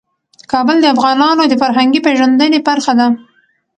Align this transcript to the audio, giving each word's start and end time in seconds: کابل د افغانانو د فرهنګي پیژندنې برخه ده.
کابل 0.51 0.77
د 0.81 0.85
افغانانو 0.95 1.43
د 1.47 1.53
فرهنګي 1.61 1.99
پیژندنې 2.05 2.59
برخه 2.67 2.93
ده. 2.99 3.07